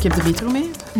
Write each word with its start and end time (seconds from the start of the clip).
Ik 0.00 0.06
heb 0.06 0.14
de 0.14 0.30
metro 0.30 0.50
mee. 0.50 0.79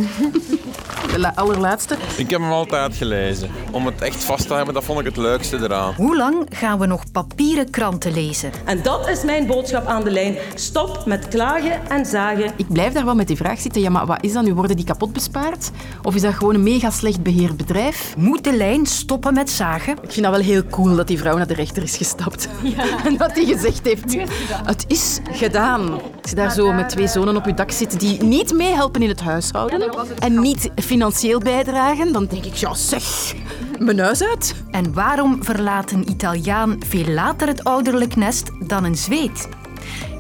De 1.17 1.36
allerlaatste. 1.36 1.96
Ik 2.17 2.31
heb 2.31 2.40
hem 2.40 2.51
altijd 2.51 2.96
gelezen. 2.96 3.51
Om 3.70 3.86
het 3.86 4.03
echt 4.03 4.24
vast 4.24 4.46
te 4.46 4.54
hebben, 4.54 4.74
dat 4.74 4.85
vond 4.85 4.98
ik 4.98 5.04
het 5.04 5.16
leukste 5.16 5.56
eraan. 5.56 5.95
Hoe 5.97 6.17
lang 6.17 6.47
gaan 6.51 6.79
we 6.79 6.87
nog 6.87 7.13
papieren 7.13 7.71
kranten 7.71 8.13
lezen? 8.13 8.51
En 8.65 8.83
dat 8.83 9.08
is 9.08 9.22
mijn 9.22 9.47
boodschap 9.47 9.87
aan 9.87 10.04
de 10.04 10.11
lijn. 10.11 10.37
Stop 10.54 11.03
met 11.06 11.29
klagen 11.29 11.88
en 11.88 12.06
zagen. 12.06 12.53
Ik 12.56 12.72
blijf 12.72 12.92
daar 12.92 13.04
wel 13.04 13.15
met 13.15 13.26
die 13.26 13.37
vraag 13.37 13.61
zitten. 13.61 13.83
Ja, 13.83 13.90
maar 13.90 14.06
wat 14.06 14.24
is 14.24 14.33
dat 14.33 14.45
nu? 14.45 14.54
Worden 14.54 14.76
die 14.76 14.85
kapot 14.85 15.13
bespaard? 15.13 15.71
Of 16.02 16.14
is 16.14 16.22
dat 16.22 16.34
gewoon 16.34 16.54
een 16.54 16.62
mega 16.62 16.91
slecht 16.91 17.22
beheerd 17.22 17.57
bedrijf? 17.57 18.14
Moet 18.16 18.45
de 18.45 18.57
lijn 18.57 18.86
stoppen 18.86 19.34
met 19.34 19.50
zagen? 19.50 19.93
Ik 19.93 20.12
vind 20.12 20.25
dat 20.27 20.34
wel 20.34 20.45
heel 20.45 20.62
cool 20.70 20.96
dat 20.96 21.07
die 21.07 21.18
vrouw 21.18 21.36
naar 21.36 21.46
de 21.46 21.54
rechter 21.54 21.82
is 21.82 21.96
gestapt. 21.96 22.48
Ja. 22.62 22.84
En 23.04 23.16
dat 23.16 23.32
hij 23.32 23.45
gezegd 23.45 23.84
heeft, 23.84 24.16
het 24.64 24.84
is 24.88 25.18
gedaan. 25.30 25.91
Als 25.91 26.30
je 26.30 26.34
daar 26.34 26.52
zo 26.52 26.72
met 26.72 26.88
twee 26.88 27.07
zonen 27.09 27.36
op 27.36 27.45
je 27.46 27.54
dak 27.54 27.70
zit 27.70 28.00
die 28.00 28.22
niet 28.22 28.52
meehelpen 28.52 29.02
in 29.02 29.09
het 29.09 29.20
huishouden 29.20 29.80
en 30.19 30.41
niet 30.41 30.70
financieel 30.77 31.39
bijdragen, 31.39 32.12
dan 32.12 32.27
denk 32.27 32.45
ik, 32.45 32.55
ja 32.55 32.75
zeg, 32.75 33.34
mijn 33.79 33.98
huis 33.98 34.23
uit. 34.23 34.55
En 34.70 34.93
waarom 34.93 35.45
verlaat 35.45 35.91
een 35.91 36.11
Italiaan 36.11 36.77
veel 36.87 37.06
later 37.06 37.48
het 37.48 37.65
ouderlijk 37.65 38.16
nest 38.16 38.51
dan 38.66 38.84
een 38.84 38.97
Zweed? 38.97 39.48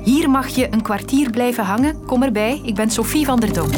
Hier 0.04 0.30
mag 0.30 0.48
je 0.48 0.68
een 0.70 0.82
kwartier 0.82 1.30
blijven 1.30 1.64
hangen. 1.64 2.04
Kom 2.06 2.22
erbij, 2.22 2.60
ik 2.64 2.74
ben 2.74 2.90
Sophie 2.90 3.24
van 3.24 3.40
der 3.40 3.52
Dom. 3.52 3.70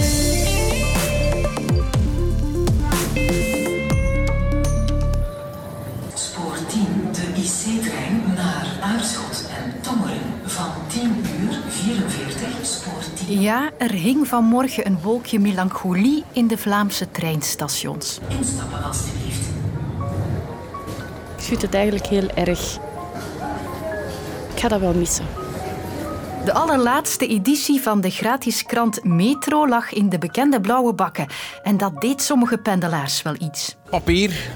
Ja, 13.27 13.71
er 13.79 13.91
hing 13.91 14.29
vanmorgen 14.29 14.87
een 14.87 14.99
wolkje 15.03 15.39
melancholie 15.39 16.25
in 16.33 16.47
de 16.47 16.59
Vlaamse 16.59 17.11
treinstations. 17.11 18.19
Instappen 18.29 18.83
alstublieft. 18.83 19.49
Ik 21.37 21.43
vind 21.43 21.63
het 21.63 21.75
eigenlijk 21.75 22.07
heel 22.07 22.29
erg. 22.29 22.79
Ik 24.55 24.61
ga 24.61 24.69
dat 24.69 24.81
wel 24.81 24.95
missen. 24.95 25.27
De 26.45 26.53
allerlaatste 26.53 27.27
editie 27.27 27.81
van 27.81 28.01
de 28.01 28.11
gratis 28.11 28.63
krant 28.63 29.05
Metro 29.05 29.69
lag 29.69 29.93
in 29.93 30.09
de 30.09 30.19
bekende 30.19 30.61
blauwe 30.61 30.93
bakken. 30.93 31.27
En 31.63 31.77
dat 31.77 32.01
deed 32.01 32.23
sommige 32.23 32.59
pendelaars 32.59 33.23
wel 33.23 33.35
iets. 33.39 33.77
Papier. 33.91 34.51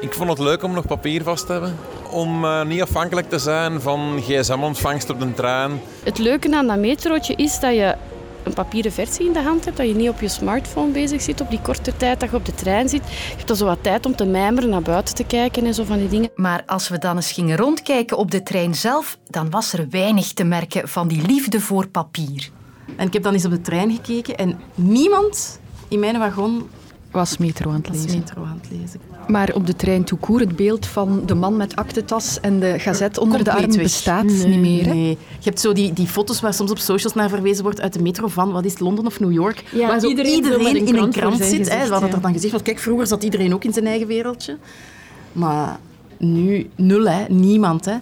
Ik 0.00 0.12
vond 0.12 0.28
het 0.28 0.38
leuk 0.38 0.62
om 0.62 0.72
nog 0.72 0.86
papier 0.86 1.22
vast 1.22 1.46
te 1.46 1.52
hebben. 1.52 1.76
Om 2.10 2.44
eh, 2.44 2.64
niet 2.64 2.82
afhankelijk 2.82 3.28
te 3.28 3.38
zijn 3.38 3.80
van 3.80 4.20
gsm-ontvangst 4.20 5.10
op 5.10 5.20
de 5.20 5.32
trein. 5.32 5.80
Het 6.04 6.18
leuke 6.18 6.56
aan 6.56 6.66
dat 6.66 6.78
metrootje 6.78 7.34
is 7.34 7.60
dat 7.60 7.74
je 7.74 7.94
een 8.42 8.52
papieren 8.54 8.92
versie 8.92 9.26
in 9.26 9.32
de 9.32 9.42
hand 9.42 9.64
hebt, 9.64 9.76
dat 9.76 9.86
je 9.86 9.94
niet 9.94 10.08
op 10.08 10.20
je 10.20 10.28
smartphone 10.28 10.92
bezig 10.92 11.22
zit 11.22 11.40
op 11.40 11.50
die 11.50 11.60
korte 11.62 11.96
tijd 11.96 12.20
dat 12.20 12.30
je 12.30 12.36
op 12.36 12.44
de 12.44 12.54
trein 12.54 12.88
zit. 12.88 13.02
Je 13.08 13.34
hebt 13.36 13.46
dan 13.46 13.56
zo 13.56 13.64
wat 13.64 13.82
tijd 13.82 14.06
om 14.06 14.16
te 14.16 14.24
mijmeren, 14.24 14.70
naar 14.70 14.82
buiten 14.82 15.14
te 15.14 15.24
kijken 15.24 15.66
en 15.66 15.74
zo 15.74 15.84
van 15.84 15.98
die 15.98 16.08
dingen. 16.08 16.30
Maar 16.34 16.62
als 16.66 16.88
we 16.88 16.98
dan 16.98 17.16
eens 17.16 17.32
gingen 17.32 17.56
rondkijken 17.56 18.16
op 18.16 18.30
de 18.30 18.42
trein 18.42 18.74
zelf, 18.74 19.18
dan 19.26 19.50
was 19.50 19.72
er 19.72 19.86
weinig 19.90 20.32
te 20.32 20.44
merken 20.44 20.88
van 20.88 21.08
die 21.08 21.26
liefde 21.26 21.60
voor 21.60 21.88
papier. 21.88 22.50
En 22.96 23.06
ik 23.06 23.12
heb 23.12 23.22
dan 23.22 23.32
eens 23.32 23.44
op 23.44 23.50
de 23.50 23.60
trein 23.60 23.90
gekeken 23.90 24.36
en 24.36 24.60
niemand 24.74 25.60
in 25.88 25.98
mijn 25.98 26.18
wagon 26.18 26.70
was 27.10 27.36
metro 27.36 27.70
aan 27.70 27.76
het 27.76 27.88
was 27.88 27.96
lezen. 27.96 28.18
metro 28.18 28.44
aan 28.44 28.60
het 28.62 28.70
lezen. 28.80 29.00
Maar 29.28 29.54
op 29.54 29.66
de 29.66 29.76
trein 29.76 30.04
tout 30.04 30.20
court, 30.20 30.44
het 30.44 30.56
beeld 30.56 30.86
van 30.86 31.22
de 31.26 31.34
man 31.34 31.56
met 31.56 31.76
aktentas 31.76 32.40
en 32.40 32.60
de 32.60 32.78
gazet 32.78 33.18
onder 33.18 33.44
de 33.44 33.52
arm 33.52 33.66
weg. 33.72 33.82
bestaat 33.82 34.24
Nee, 34.24 34.46
niet 34.46 34.60
meer. 34.60 34.84
hè? 34.84 34.94
Nee. 34.94 35.08
Je 35.38 35.44
hebt 35.44 35.60
zo 35.60 35.72
die, 35.72 35.92
die 35.92 36.06
foto's 36.06 36.40
waar 36.40 36.54
soms 36.54 36.70
op 36.70 36.78
socials 36.78 37.14
naar 37.14 37.28
verwezen 37.28 37.62
wordt 37.62 37.80
uit 37.80 37.92
de 37.92 38.02
metro 38.02 38.28
van, 38.28 38.52
wat 38.52 38.64
is 38.64 38.70
het, 38.70 38.80
Londen 38.80 39.06
of 39.06 39.20
New 39.20 39.32
York? 39.32 39.64
Ja, 39.72 39.86
waar 39.86 40.00
zo 40.00 40.08
iedereen 40.08 40.32
iedereen, 40.32 40.66
een 40.66 40.86
in 40.86 40.96
een 40.96 41.10
krant 41.10 41.36
zit. 41.36 41.46
gezicht, 41.46 41.68
hè, 41.68 41.88
waar 41.88 42.00
dat 42.00 42.08
ja. 42.08 42.14
er 42.14 42.20
dan 42.20 42.32
gezegd 42.32 42.50
wordt, 42.50 42.66
kijk, 42.66 42.78
vroeger 42.78 43.06
zat 43.06 43.22
iedereen 43.22 43.54
ook 43.54 43.64
in 43.64 43.72
zijn 43.72 43.86
eigen 43.86 44.06
wereldje. 44.06 44.58
Maar 45.32 45.78
nu 46.18 46.70
nul, 46.74 47.08
hè. 47.08 47.24
niemand. 47.28 47.84
Hè. 47.84 47.96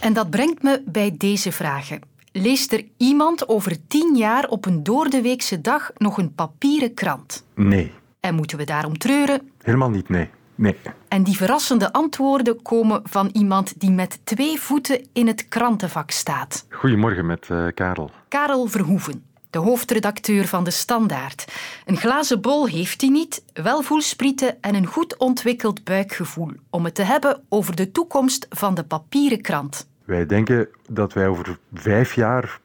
En 0.00 0.12
dat 0.12 0.30
brengt 0.30 0.62
me 0.62 0.82
bij 0.84 1.14
deze 1.18 1.52
vragen. 1.52 2.00
Leest 2.38 2.72
er 2.72 2.84
iemand 2.96 3.48
over 3.48 3.86
tien 3.86 4.16
jaar 4.16 4.48
op 4.48 4.66
een 4.66 4.82
doordeweekse 4.82 5.60
dag 5.60 5.90
nog 5.96 6.18
een 6.18 6.34
papieren 6.34 6.94
krant? 6.94 7.46
Nee, 7.54 7.92
En 8.20 8.34
moeten 8.34 8.58
we 8.58 8.64
daarom 8.64 8.98
treuren? 8.98 9.50
helemaal 9.62 9.90
niet, 9.90 10.08
nee. 10.08 10.28
Nee. 10.54 10.76
En 11.08 11.22
die 11.22 11.36
verrassende 11.36 11.92
antwoorden 11.92 12.62
komen 12.62 13.00
van 13.04 13.30
iemand 13.32 13.80
die 13.80 13.90
met 13.90 14.20
twee 14.24 14.60
voeten 14.60 15.06
in 15.12 15.26
het 15.26 15.48
krantenvak 15.48 16.10
staat. 16.10 16.66
Goedemorgen 16.70 17.26
met 17.26 17.46
eh, 17.50 17.66
Karel. 17.74 18.10
Karel 18.28 18.66
Verhoeven, 18.66 19.24
de 19.50 19.58
hoofdredacteur 19.58 20.46
van 20.46 20.64
De 20.64 20.70
Standaard. 20.70 21.52
Een 21.84 21.96
glazen 21.96 22.40
bol 22.40 22.66
heeft 22.66 23.00
hij 23.00 23.10
niet, 23.10 23.44
wel 23.52 23.82
voelsprieten 23.82 24.62
en 24.62 24.74
een 24.74 24.86
goed 24.86 25.16
ontwikkeld 25.16 25.84
buikgevoel 25.84 26.52
om 26.70 26.84
het 26.84 26.94
te 26.94 27.02
hebben 27.02 27.42
over 27.48 27.76
de 27.76 27.90
toekomst 27.90 28.46
van 28.50 28.74
de 28.74 28.84
papieren 28.84 29.40
krant. 29.40 29.88
Wij 30.06 30.26
denken 30.26 30.68
dat 30.88 31.12
wij 31.12 31.28
over 31.28 31.58
vijf 31.74 32.14
jaar, 32.14 32.60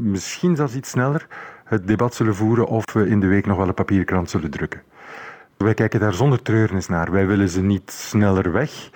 misschien 0.00 0.56
zelfs 0.56 0.74
iets 0.74 0.90
sneller, 0.90 1.26
het 1.64 1.86
debat 1.86 2.14
zullen 2.14 2.34
voeren 2.34 2.66
of 2.66 2.92
we 2.92 3.08
in 3.08 3.20
de 3.20 3.26
week 3.26 3.46
nog 3.46 3.56
wel 3.56 3.68
een 3.68 3.74
papieren 3.74 4.06
krant 4.06 4.30
zullen 4.30 4.50
drukken. 4.50 4.82
Wij 5.56 5.74
kijken 5.74 6.00
daar 6.00 6.14
zonder 6.14 6.42
treurnis 6.42 6.88
naar. 6.88 7.12
Wij 7.12 7.26
willen 7.26 7.48
ze 7.48 7.62
niet 7.62 7.90
sneller 7.90 8.52
weg, 8.52 8.90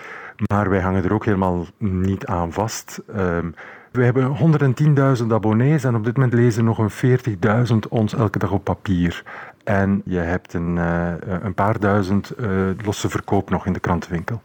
maar 0.46 0.70
wij 0.70 0.80
hangen 0.80 1.04
er 1.04 1.12
ook 1.12 1.24
helemaal 1.24 1.66
niet 1.78 2.26
aan 2.26 2.52
vast. 2.52 3.02
Ehm, 3.14 3.50
we 3.90 4.04
hebben 4.04 4.24
110.000 4.24 5.32
abonnees 5.32 5.84
en 5.84 5.94
op 5.94 6.04
dit 6.04 6.16
moment 6.16 6.34
lezen 6.34 6.64
nog 6.64 6.78
een 6.78 6.90
40.000 6.90 7.88
ons 7.88 8.14
elke 8.14 8.38
dag 8.38 8.50
op 8.50 8.64
papier. 8.64 9.22
En 9.64 10.02
je 10.04 10.18
hebt 10.18 10.54
een, 10.54 10.78
eh, 10.78 11.12
een 11.42 11.54
paar 11.54 11.80
duizend 11.80 12.30
eh, 12.30 12.48
losse 12.84 13.08
verkoop 13.08 13.50
nog 13.50 13.66
in 13.66 13.72
de 13.72 13.80
krantenwinkel. 13.80 14.42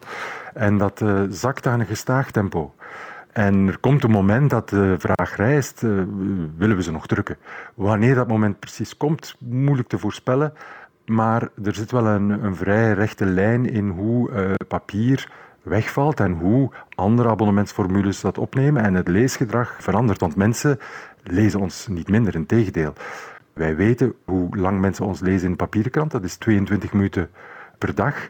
En 0.53 0.77
dat 0.77 1.01
eh, 1.01 1.21
zakt 1.29 1.67
aan 1.67 1.79
een 1.79 1.85
gestaag 1.85 2.31
tempo. 2.31 2.73
En 3.35 3.67
er 3.67 3.77
komt 3.77 4.03
een 4.03 4.11
moment 4.11 4.49
dat 4.49 4.69
de 4.69 4.95
vraag 4.97 5.35
rijst, 5.35 5.83
eh, 5.83 5.89
willen 6.57 6.75
we 6.75 6.83
ze 6.83 6.91
nog 6.91 7.07
drukken? 7.07 7.37
Wanneer 7.73 8.15
dat 8.15 8.27
moment 8.27 8.59
precies 8.59 8.97
komt, 8.97 9.35
moeilijk 9.39 9.87
te 9.87 9.97
voorspellen. 9.97 10.53
Maar 11.05 11.49
er 11.63 11.75
zit 11.75 11.91
wel 11.91 12.05
een, 12.05 12.29
een 12.29 12.55
vrij 12.55 12.93
rechte 12.93 13.25
lijn 13.25 13.69
in 13.69 13.89
hoe 13.89 14.31
eh, 14.31 14.53
papier 14.67 15.31
wegvalt 15.61 16.19
en 16.19 16.31
hoe 16.31 16.71
andere 16.95 17.29
abonnementsformules 17.29 18.21
dat 18.21 18.37
opnemen 18.37 18.83
en 18.83 18.93
het 18.93 19.07
leesgedrag 19.07 19.75
verandert. 19.79 20.19
Want 20.19 20.35
mensen 20.35 20.79
lezen 21.23 21.59
ons 21.59 21.87
niet 21.87 22.09
minder, 22.09 22.35
in 22.35 22.45
tegendeel. 22.45 22.93
Wij 23.53 23.75
weten 23.75 24.13
hoe 24.25 24.57
lang 24.57 24.79
mensen 24.79 25.05
ons 25.05 25.19
lezen 25.19 25.43
in 25.43 25.51
de 25.51 25.63
papieren 25.63 25.91
krant. 25.91 26.11
Dat 26.11 26.23
is 26.23 26.35
22 26.35 26.93
minuten 26.93 27.29
per 27.77 27.95
dag. 27.95 28.29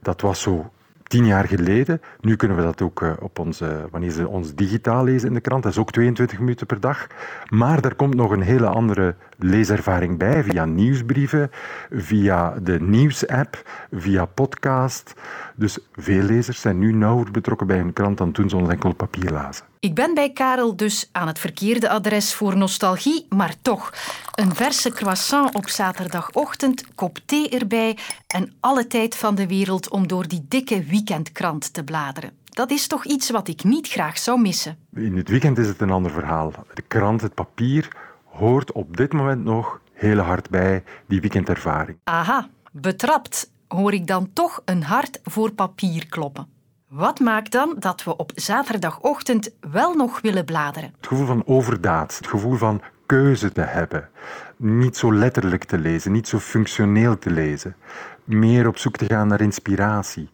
Dat 0.00 0.20
was 0.20 0.42
zo 0.42 0.70
tien 1.12 1.26
jaar 1.26 1.48
geleden. 1.48 2.00
Nu 2.20 2.36
kunnen 2.36 2.56
we 2.56 2.62
dat 2.62 2.82
ook 2.82 3.02
eh, 3.02 3.12
op 3.20 3.38
onze, 3.38 3.88
wanneer 3.90 4.10
ze 4.10 4.28
ons 4.28 4.54
digitaal 4.54 5.04
lezen 5.04 5.28
in 5.28 5.34
de 5.34 5.40
krant. 5.40 5.62
Dat 5.62 5.72
is 5.72 5.78
ook 5.78 5.90
22 5.90 6.38
minuten 6.38 6.66
per 6.66 6.80
dag. 6.80 7.06
Maar 7.48 7.84
er 7.84 7.94
komt 7.94 8.14
nog 8.14 8.30
een 8.30 8.42
hele 8.42 8.66
andere 8.66 9.14
leeservaring 9.42 10.18
bij, 10.18 10.44
via 10.44 10.64
nieuwsbrieven, 10.64 11.50
via 11.90 12.54
de 12.62 12.80
nieuwsapp, 12.80 13.62
via 13.90 14.24
podcast. 14.24 15.14
Dus 15.56 15.78
veel 15.94 16.22
lezers 16.22 16.60
zijn 16.60 16.78
nu 16.78 16.92
nauwer 16.92 17.30
betrokken 17.30 17.66
bij 17.66 17.76
hun 17.76 17.92
krant 17.92 18.18
dan 18.18 18.32
toen 18.32 18.48
ze 18.48 18.56
ons 18.56 18.68
enkel 18.68 18.94
papier 18.94 19.30
lazen. 19.30 19.64
Ik 19.80 19.94
ben 19.94 20.14
bij 20.14 20.30
Karel 20.30 20.76
dus 20.76 21.08
aan 21.12 21.26
het 21.26 21.38
verkeerde 21.38 21.88
adres 21.88 22.34
voor 22.34 22.56
nostalgie, 22.56 23.26
maar 23.28 23.54
toch. 23.62 23.92
Een 24.34 24.54
verse 24.54 24.90
croissant 24.90 25.54
op 25.54 25.68
zaterdagochtend, 25.68 26.94
kop 26.94 27.18
thee 27.26 27.48
erbij 27.48 27.98
en 28.26 28.52
alle 28.60 28.86
tijd 28.86 29.16
van 29.16 29.34
de 29.34 29.46
wereld 29.46 29.90
om 29.90 30.06
door 30.08 30.28
die 30.28 30.44
dikke 30.48 30.84
weekendkrant 30.84 31.72
te 31.74 31.84
bladeren. 31.84 32.30
Dat 32.44 32.70
is 32.70 32.86
toch 32.86 33.04
iets 33.04 33.30
wat 33.30 33.48
ik 33.48 33.64
niet 33.64 33.88
graag 33.88 34.18
zou 34.18 34.40
missen. 34.40 34.78
In 34.94 35.16
het 35.16 35.28
weekend 35.28 35.58
is 35.58 35.68
het 35.68 35.80
een 35.80 35.90
ander 35.90 36.10
verhaal. 36.10 36.52
De 36.74 36.82
krant, 36.82 37.20
het 37.20 37.34
papier, 37.34 37.88
hoort 38.32 38.72
op 38.72 38.96
dit 38.96 39.12
moment 39.12 39.44
nog 39.44 39.80
heel 39.92 40.18
hard 40.18 40.50
bij 40.50 40.82
die 41.06 41.20
weekendervaring. 41.20 41.98
Aha, 42.04 42.48
betrapt 42.72 43.50
hoor 43.68 43.92
ik 43.92 44.06
dan 44.06 44.30
toch 44.32 44.62
een 44.64 44.82
hart 44.82 45.20
voor 45.22 45.52
papier 45.52 46.06
kloppen. 46.06 46.46
Wat 46.88 47.20
maakt 47.20 47.52
dan 47.52 47.76
dat 47.78 48.04
we 48.04 48.16
op 48.16 48.32
zaterdagochtend 48.34 49.50
wel 49.60 49.94
nog 49.94 50.20
willen 50.20 50.44
bladeren? 50.44 50.92
Het 50.96 51.06
gevoel 51.06 51.26
van 51.26 51.46
overdaad, 51.46 52.16
het 52.16 52.26
gevoel 52.26 52.56
van 52.56 52.82
keuze 53.06 53.52
te 53.52 53.60
hebben. 53.60 54.08
Niet 54.56 54.96
zo 54.96 55.14
letterlijk 55.14 55.64
te 55.64 55.78
lezen, 55.78 56.12
niet 56.12 56.28
zo 56.28 56.38
functioneel 56.38 57.18
te 57.18 57.30
lezen. 57.30 57.76
Meer 58.24 58.66
op 58.66 58.78
zoek 58.78 58.96
te 58.96 59.04
gaan 59.04 59.28
naar 59.28 59.40
inspiratie. 59.40 60.30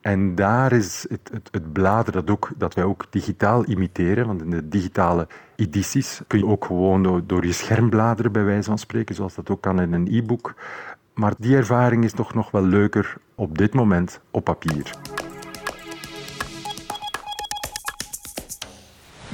En 0.00 0.34
daar 0.34 0.72
is 0.72 1.06
het, 1.08 1.30
het, 1.50 1.72
bladeren 1.72 2.26
dat, 2.26 2.30
ook, 2.30 2.50
dat 2.56 2.74
wij 2.74 2.84
ook 2.84 3.06
digitaal 3.10 3.68
imiteren. 3.68 4.26
Want 4.26 4.42
in 4.42 4.50
de 4.50 4.68
digitale 4.68 5.26
edities 5.56 6.20
kun 6.26 6.38
je 6.38 6.46
ook 6.46 6.64
gewoon 6.64 7.02
door, 7.02 7.22
door 7.26 7.46
je 7.46 7.52
scherm 7.52 7.90
bladeren, 7.90 8.32
bij 8.32 8.44
wijze 8.44 8.68
van 8.68 8.78
spreken, 8.78 9.14
zoals 9.14 9.34
dat 9.34 9.50
ook 9.50 9.60
kan 9.60 9.80
in 9.80 9.92
een 9.92 10.08
e-book. 10.10 10.54
Maar 11.14 11.34
die 11.38 11.56
ervaring 11.56 12.04
is 12.04 12.12
toch 12.12 12.34
nog 12.34 12.50
wel 12.50 12.64
leuker 12.64 13.16
op 13.34 13.58
dit 13.58 13.74
moment 13.74 14.20
op 14.30 14.44
papier. 14.44 14.90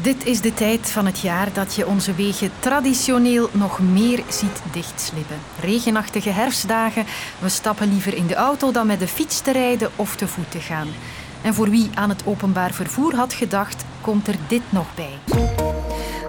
Dit 0.06 0.26
is 0.26 0.40
de 0.40 0.54
tijd 0.54 0.90
van 0.90 1.06
het 1.06 1.20
jaar 1.20 1.52
dat 1.52 1.74
je 1.74 1.86
onze 1.86 2.14
wegen 2.14 2.50
traditioneel 2.58 3.48
nog 3.52 3.80
meer 3.80 4.22
ziet 4.28 4.62
dichtslippen. 4.72 5.38
Regenachtige 5.60 6.30
herfstdagen, 6.30 7.04
we 7.38 7.48
stappen 7.48 7.88
liever 7.88 8.14
in 8.14 8.26
de 8.26 8.34
auto 8.34 8.72
dan 8.72 8.86
met 8.86 8.98
de 8.98 9.08
fiets 9.08 9.40
te 9.40 9.52
rijden 9.52 9.90
of 9.96 10.16
te 10.16 10.28
voet 10.28 10.50
te 10.50 10.60
gaan. 10.60 10.88
En 11.42 11.54
voor 11.54 11.70
wie 11.70 11.90
aan 11.94 12.08
het 12.08 12.26
openbaar 12.26 12.72
vervoer 12.72 13.14
had 13.14 13.32
gedacht, 13.32 13.84
komt 14.00 14.28
er 14.28 14.36
dit 14.48 14.62
nog 14.68 14.86
bij. 14.94 15.45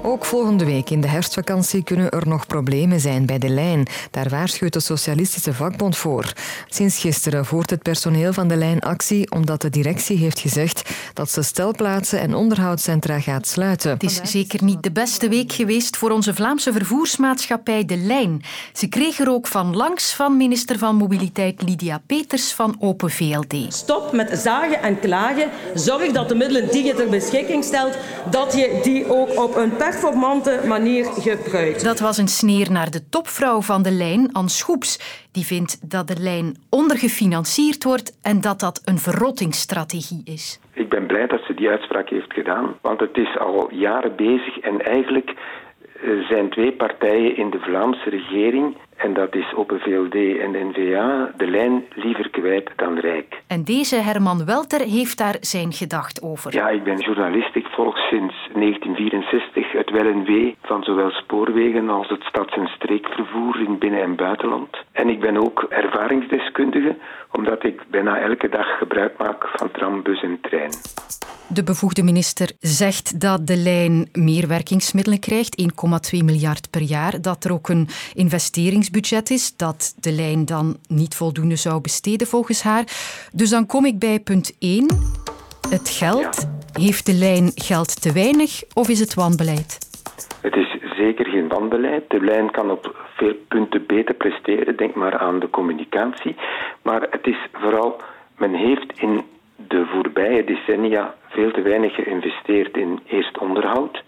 Ook 0.09 0.25
volgende 0.25 0.65
week 0.65 0.89
in 0.89 1.01
de 1.01 1.07
herfstvakantie 1.07 1.83
kunnen 1.83 2.09
er 2.09 2.27
nog 2.27 2.47
problemen 2.47 2.99
zijn 2.99 3.25
bij 3.25 3.37
de 3.37 3.49
lijn. 3.49 3.87
Daar 4.11 4.29
waarschuwt 4.29 4.73
de 4.73 4.79
Socialistische 4.79 5.53
Vakbond 5.53 5.97
voor. 5.97 6.33
Sinds 6.69 6.99
gisteren 6.99 7.45
voert 7.45 7.69
het 7.69 7.81
personeel 7.81 8.33
van 8.33 8.47
de 8.47 8.55
lijn 8.55 8.79
actie 8.79 9.31
omdat 9.31 9.61
de 9.61 9.69
directie 9.69 10.17
heeft 10.17 10.39
gezegd 10.39 10.89
dat 11.13 11.31
ze 11.31 11.41
stelplaatsen 11.41 12.19
en 12.19 12.35
onderhoudscentra 12.35 13.19
gaat 13.19 13.47
sluiten. 13.47 13.91
Het 13.91 14.03
is 14.03 14.19
zeker 14.23 14.63
niet 14.63 14.83
de 14.83 14.91
beste 14.91 15.29
week 15.29 15.51
geweest 15.51 15.97
voor 15.97 16.11
onze 16.11 16.33
Vlaamse 16.33 16.71
vervoersmaatschappij 16.71 17.85
De 17.85 17.97
Lijn. 17.97 18.41
Ze 18.73 18.87
kreeg 18.87 19.19
er 19.19 19.29
ook 19.29 19.47
van 19.47 19.75
langs 19.75 20.13
van 20.13 20.37
minister 20.37 20.77
van 20.77 20.95
Mobiliteit 20.95 21.61
Lydia 21.61 22.01
Peters 22.05 22.51
van 22.51 22.75
Open 22.79 23.09
VLD. 23.09 23.73
Stop 23.73 24.11
met 24.11 24.39
zagen 24.39 24.81
en 24.81 24.99
klagen. 24.99 25.49
Zorg 25.73 26.11
dat 26.11 26.29
de 26.29 26.35
middelen 26.35 26.71
die 26.71 26.83
je 26.83 26.93
ter 26.93 27.09
beschikking 27.09 27.63
stelt, 27.63 27.97
dat 28.31 28.53
je 28.53 28.79
die 28.83 29.13
ook 29.13 29.43
op 29.43 29.55
een 29.55 29.75
performante 29.99 30.67
manier 30.67 31.05
gebruikt. 31.05 31.83
Dat 31.83 31.99
was 31.99 32.17
een 32.17 32.27
sneer 32.27 32.71
naar 32.71 32.91
de 32.91 33.09
topvrouw 33.09 33.61
van 33.61 33.81
de 33.83 33.91
lijn, 33.91 34.33
Anne 34.33 34.49
Schoeps. 34.49 34.91
Die 35.31 35.45
vindt 35.45 35.89
dat 35.91 36.07
de 36.07 36.19
lijn 36.19 36.55
ondergefinancierd 36.69 37.83
wordt 37.83 38.19
en 38.21 38.41
dat 38.41 38.59
dat 38.59 38.81
een 38.85 38.97
verrottingsstrategie 38.97 40.21
is. 40.25 40.59
Ik 40.73 40.89
ben 40.89 41.05
blij 41.05 41.27
dat 41.27 41.41
ze 41.47 41.53
die 41.53 41.69
uitspraak 41.69 42.09
heeft 42.09 42.33
gedaan, 42.33 42.75
want 42.81 42.99
het 42.99 43.17
is 43.17 43.37
al 43.37 43.73
jaren 43.73 44.15
bezig 44.15 44.59
en 44.59 44.81
eigenlijk 44.81 45.29
eh, 45.29 46.27
zijn 46.29 46.49
twee 46.49 46.71
partijen 46.71 47.37
in 47.37 47.49
de 47.49 47.59
Vlaamse 47.59 48.09
regering, 48.09 48.77
en 48.97 49.13
dat 49.13 49.35
is 49.35 49.53
Open 49.55 49.79
VLD 49.79 50.15
en 50.15 50.51
N-VA, 50.67 51.31
de 51.37 51.47
lijn 51.47 51.83
liever 51.95 52.29
kwijt 52.29 52.69
dan 52.75 52.99
rijk. 52.99 53.41
En 53.47 53.63
deze 53.63 53.95
Herman 53.95 54.45
Welter 54.45 54.81
heeft 54.81 55.17
daar 55.17 55.37
zijn 55.39 55.73
gedacht 55.73 56.21
over. 56.21 56.53
Ja, 56.53 56.69
ik 56.69 56.83
ben 56.83 56.99
journalist. 56.99 57.55
Ik 57.55 57.65
volg 57.65 57.97
sinds 57.97 58.35
1964 58.53 59.71
het 59.71 59.89
wel 59.89 60.05
en 60.05 60.23
wee 60.23 60.57
van 60.61 60.83
zowel 60.83 61.11
spoorwegen 61.11 61.89
als 61.89 62.09
het 62.09 62.23
stads- 62.23 62.55
en 62.55 62.67
streekvervoer 62.67 63.59
in 63.59 63.77
binnen- 63.77 64.01
en 64.01 64.15
buitenland. 64.15 64.77
En 64.91 65.09
ik 65.09 65.19
ben 65.19 65.37
ook 65.37 65.65
ervaringsdeskundige, 65.69 66.95
omdat 67.31 67.63
ik 67.63 67.81
bijna 67.89 68.19
elke 68.19 68.49
dag 68.49 68.77
gebruik 68.77 69.17
maak 69.17 69.47
van 69.53 69.71
tram, 69.71 70.03
bus 70.03 70.21
en 70.21 70.39
trein. 70.41 70.71
De 71.49 71.63
bevoegde 71.63 72.03
minister 72.03 72.51
zegt 72.59 73.19
dat 73.19 73.47
de 73.47 73.55
lijn 73.55 74.09
meer 74.13 74.47
werkingsmiddelen 74.47 75.19
krijgt, 75.19 75.61
1,2 75.61 76.23
miljard 76.23 76.69
per 76.69 76.81
jaar. 76.81 77.21
Dat 77.21 77.43
er 77.43 77.53
ook 77.53 77.69
een 77.69 77.87
investeringsbudget 78.87 79.29
is, 79.29 79.57
dat 79.57 79.95
de 79.99 80.11
lijn 80.11 80.45
dan 80.45 80.77
niet 80.87 81.15
voldoende 81.15 81.55
zou 81.55 81.81
besteden 81.81 82.27
volgens 82.27 82.61
haar. 82.63 82.83
Dus 83.33 83.49
dan 83.49 83.65
kom 83.65 83.85
ik 83.85 83.99
bij 83.99 84.19
punt 84.19 84.55
1. 84.59 84.85
Het 85.69 85.89
geld. 85.89 86.55
Heeft 86.73 87.05
de 87.05 87.13
lijn 87.13 87.51
geld 87.55 88.01
te 88.01 88.11
weinig 88.13 88.63
of 88.73 88.89
is 88.89 88.99
het 88.99 89.13
wanbeleid? 89.13 89.77
Het 90.41 90.55
is 90.55 90.77
zeker 90.95 91.25
geen 91.25 91.47
wanbeleid. 91.47 92.09
De 92.09 92.21
lijn 92.21 92.51
kan 92.51 92.71
op 92.71 92.95
veel 93.15 93.35
punten 93.47 93.85
beter 93.85 94.15
presteren. 94.15 94.77
Denk 94.77 94.95
maar 94.95 95.17
aan 95.17 95.39
de 95.39 95.49
communicatie. 95.49 96.35
Maar 96.81 97.01
het 97.09 97.25
is 97.27 97.37
vooral, 97.53 98.01
men 98.37 98.53
heeft 98.53 98.99
in 98.99 99.23
de 99.55 99.85
voorbije 99.85 100.43
decennia 100.43 101.15
veel 101.29 101.51
te 101.51 101.61
weinig 101.61 101.95
geïnvesteerd 101.95 102.77
in 102.77 102.99
eerst 103.07 103.37
onderhoud. 103.37 104.03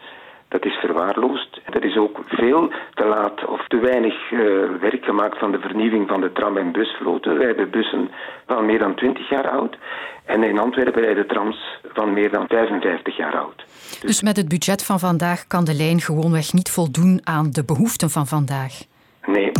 Dat 0.49 0.65
is 0.65 0.73
verwaarloosd. 0.73 1.61
Er 1.65 1.83
is 1.83 1.97
ook 1.97 2.19
veel 2.27 2.71
te 2.93 3.05
laat 3.05 3.45
of 3.45 3.67
te 3.67 3.79
weinig 3.79 4.31
uh, 4.31 4.39
werk 4.81 5.05
gemaakt 5.05 5.37
van 5.37 5.51
de 5.51 5.59
vernieuwing 5.59 6.07
van 6.07 6.21
de 6.21 6.31
tram- 6.31 6.57
en 6.57 6.71
busvloten. 6.71 7.37
Wij 7.37 7.47
hebben 7.47 7.69
bussen 7.69 8.09
van 8.47 8.65
meer 8.65 8.79
dan 8.79 8.95
20 8.95 9.29
jaar 9.29 9.49
oud. 9.49 9.77
En 10.25 10.43
in 10.43 10.59
Antwerpen 10.59 11.01
rijden 11.01 11.27
trams 11.27 11.79
van 11.93 12.13
meer 12.13 12.31
dan 12.31 12.47
55 12.47 13.17
jaar 13.17 13.37
oud. 13.37 13.55
Dus, 13.55 13.99
dus 14.01 14.21
met 14.21 14.37
het 14.37 14.49
budget 14.49 14.85
van 14.85 14.99
vandaag 14.99 15.47
kan 15.47 15.63
de 15.63 15.73
lijn 15.73 16.01
gewoonweg 16.01 16.53
niet 16.53 16.69
voldoen 16.69 17.21
aan 17.23 17.51
de 17.51 17.65
behoeften 17.65 18.09
van 18.09 18.27
vandaag? 18.27 18.73
Nee. 19.25 19.51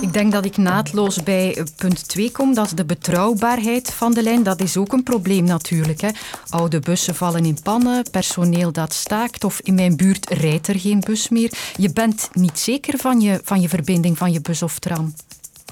Ik 0.00 0.12
denk 0.12 0.32
dat 0.32 0.44
ik 0.44 0.56
naadloos 0.56 1.22
bij 1.22 1.66
punt 1.78 2.08
2 2.08 2.32
kom, 2.32 2.54
dat 2.54 2.64
is 2.64 2.70
de 2.70 2.84
betrouwbaarheid 2.84 3.94
van 3.94 4.12
de 4.12 4.22
lijn. 4.22 4.42
Dat 4.42 4.60
is 4.60 4.76
ook 4.76 4.92
een 4.92 5.02
probleem 5.02 5.44
natuurlijk. 5.44 6.00
Hè. 6.00 6.10
Oude 6.50 6.80
bussen 6.80 7.14
vallen 7.14 7.44
in 7.44 7.62
pannen, 7.62 8.10
personeel 8.10 8.72
dat 8.72 8.92
staakt 8.92 9.44
of 9.44 9.60
in 9.60 9.74
mijn 9.74 9.96
buurt 9.96 10.30
rijdt 10.30 10.66
er 10.66 10.78
geen 10.78 11.00
bus 11.06 11.28
meer. 11.28 11.50
Je 11.76 11.92
bent 11.92 12.30
niet 12.32 12.58
zeker 12.58 12.98
van 12.98 13.20
je, 13.20 13.40
van 13.44 13.60
je 13.60 13.68
verbinding 13.68 14.18
van 14.18 14.32
je 14.32 14.40
bus 14.40 14.62
of 14.62 14.78
tram. 14.78 15.12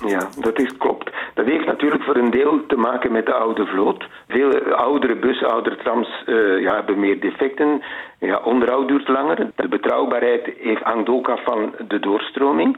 Ja, 0.07 0.29
dat 0.41 0.59
is, 0.59 0.77
klopt. 0.77 1.11
Dat 1.35 1.47
heeft 1.47 1.67
natuurlijk 1.67 2.03
voor 2.03 2.17
een 2.17 2.31
deel 2.31 2.67
te 2.67 2.77
maken 2.77 3.13
met 3.13 3.27
de 3.27 3.35
oude 3.35 3.67
vloot. 3.67 4.09
Veel 4.29 4.75
oudere 4.75 5.17
bussen, 5.17 5.51
oudere 5.51 5.77
trams 5.77 6.09
uh, 6.27 6.61
ja, 6.61 6.75
hebben 6.75 7.01
meer 7.01 7.21
defecten. 7.21 7.83
Ja, 8.19 8.41
onderhoud 8.45 8.89
duurt 8.89 9.09
langer. 9.09 9.51
De 9.57 9.69
betrouwbaarheid 9.69 10.53
heeft, 10.59 10.83
hangt 10.83 11.09
ook 11.09 11.29
af 11.29 11.43
van 11.45 11.75
de 11.89 11.99
doorstroming. 11.99 12.77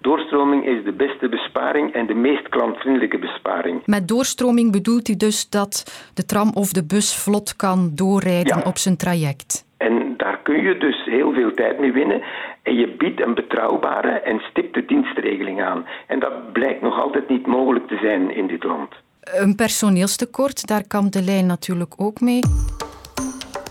Doorstroming 0.00 0.66
is 0.66 0.84
de 0.84 0.92
beste 0.92 1.28
besparing 1.28 1.92
en 1.92 2.06
de 2.06 2.14
meest 2.14 2.48
klantvriendelijke 2.48 3.18
besparing. 3.18 3.82
Met 3.86 4.08
doorstroming 4.08 4.72
bedoelt 4.72 5.08
u 5.08 5.16
dus 5.16 5.48
dat 5.48 5.72
de 6.14 6.24
tram 6.24 6.50
of 6.54 6.72
de 6.72 6.84
bus 6.84 7.16
vlot 7.16 7.56
kan 7.56 7.90
doorrijden 7.94 8.66
op 8.66 8.78
zijn 8.78 8.96
traject? 8.96 9.64
En 9.76 10.14
daar 10.16 10.38
kun 10.42 10.62
je 10.62 10.78
dus 10.78 11.04
heel 11.04 11.32
veel 11.32 11.54
tijd 11.54 11.78
mee 11.78 11.92
winnen. 11.92 12.22
En 12.62 12.74
je 12.74 12.94
biedt 12.98 13.20
een 13.20 13.34
betrouwbare 13.34 14.08
en 14.08 14.38
stipte 14.38 14.84
dienstregeling 14.86 15.62
aan. 15.62 15.86
En 16.06 16.20
dat 16.20 16.52
blijkt 16.52 16.82
nog 16.82 17.00
altijd 17.00 17.28
niet 17.28 17.46
mogelijk 17.46 17.88
te 17.88 17.98
zijn 18.02 18.36
in 18.36 18.46
dit 18.46 18.64
land. 18.64 18.94
Een 19.20 19.54
personeelstekort, 19.54 20.66
daar 20.66 20.86
kan 20.86 21.10
de 21.10 21.22
lijn 21.22 21.46
natuurlijk 21.46 21.94
ook 21.96 22.20
mee. 22.20 22.40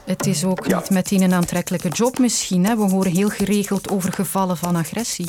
Het 0.05 0.25
is 0.25 0.45
ook 0.45 0.67
niet 0.67 0.89
meteen 0.89 1.21
een 1.21 1.33
aantrekkelijke 1.33 1.89
job 1.89 2.19
misschien. 2.19 2.65
Hè? 2.65 2.75
We 2.75 2.81
horen 2.81 3.11
heel 3.11 3.29
geregeld 3.29 3.89
over 3.89 4.13
gevallen 4.13 4.57
van 4.57 4.75
agressie. 4.75 5.27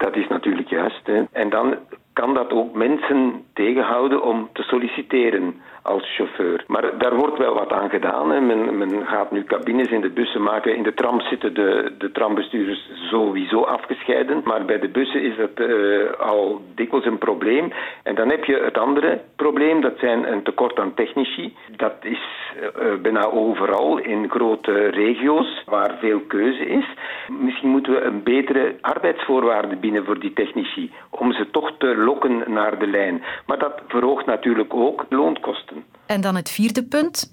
Dat 0.00 0.16
is 0.16 0.28
natuurlijk 0.28 0.68
juist. 0.68 1.06
Hè. 1.06 1.22
En 1.32 1.50
dan 1.50 1.76
kan 2.12 2.34
dat 2.34 2.52
ook 2.52 2.74
mensen 2.74 3.44
tegenhouden 3.52 4.22
om 4.22 4.48
te 4.52 4.62
solliciteren 4.62 5.60
als 5.82 6.14
chauffeur. 6.16 6.64
Maar 6.66 6.98
daar 6.98 7.16
wordt 7.16 7.38
wel 7.38 7.54
wat 7.54 7.72
aan 7.72 7.90
gedaan. 7.90 8.30
Hè. 8.30 8.40
Men, 8.40 8.78
men, 8.78 9.06
gaat 9.06 9.30
nu 9.30 9.44
cabines 9.44 9.88
in 9.88 10.00
de 10.00 10.10
bussen 10.10 10.42
maken. 10.42 10.76
In 10.76 10.82
de 10.82 10.94
tram 10.94 11.20
zitten 11.20 11.54
de, 11.54 11.94
de 11.98 12.12
trambestuurders 12.12 12.90
sowieso 13.10 13.62
afgescheiden. 13.62 14.40
Maar 14.44 14.64
bij 14.64 14.78
de 14.78 14.88
bussen 14.88 15.22
is 15.22 15.36
dat 15.36 15.68
uh, 15.68 16.10
al 16.10 16.60
dikwijls 16.74 17.06
een 17.06 17.18
probleem. 17.18 17.72
En 18.02 18.14
dan 18.14 18.30
heb 18.30 18.44
je 18.44 18.56
het 18.64 18.78
andere 18.78 19.20
probleem, 19.36 19.80
dat 19.80 19.98
zijn 19.98 20.32
een 20.32 20.42
tekort 20.42 20.78
aan 20.78 20.94
technici. 20.94 21.56
Dat 21.76 21.94
is 22.02 22.20
uh, 22.62 22.94
bijna 23.02 23.24
overal 23.24 23.98
in 23.98 24.30
grote 24.30 24.72
regio's 24.86 25.62
waar 25.66 25.96
veel 26.00 26.20
keuze 26.20 26.66
is. 26.66 26.84
Misschien 27.28 27.68
moeten 27.68 27.92
we 27.92 28.00
een 28.00 28.22
betere 28.22 28.74
arbeidsvoorwaarden 28.80 29.80
bieden 29.80 30.04
voor 30.04 30.18
die 30.18 30.32
technici. 30.32 30.90
Om 31.10 31.32
ze 31.32 31.50
toch 31.50 31.72
te 31.78 31.96
lokken 31.96 32.42
naar 32.46 32.78
de 32.78 32.86
lijn. 32.86 33.22
Maar 33.46 33.58
dat 33.58 33.80
verhoogt 33.88 34.26
natuurlijk 34.26 34.74
ook 34.74 35.04
loonkosten. 35.08 35.69
En 36.06 36.20
dan 36.20 36.36
het 36.36 36.50
vierde 36.50 36.82
punt. 36.84 37.28